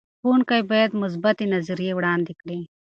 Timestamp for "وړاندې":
1.95-2.33